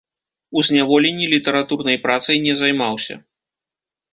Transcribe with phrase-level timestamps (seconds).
[0.59, 3.19] У зняволенні літаратурнай працай не займаўся.